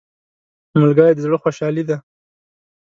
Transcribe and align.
ملګری 0.81 1.13
د 1.15 1.19
زړه 1.25 1.37
خوشحالي 1.43 1.83
ده 1.89 1.97